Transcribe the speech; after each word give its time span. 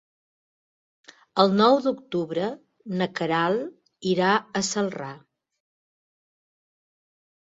El 1.41 1.51
nou 1.57 1.75
d'octubre 1.87 2.47
na 3.01 3.07
Queralt 3.19 4.07
irà 4.13 4.31
a 4.61 4.63
Celrà. 4.69 5.11